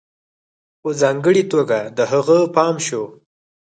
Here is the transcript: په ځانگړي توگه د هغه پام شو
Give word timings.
په 0.81 0.89
ځانگړي 1.01 1.43
توگه 1.51 1.79
د 1.97 1.99
هغه 2.11 2.37
پام 2.55 2.75
شو 2.85 3.03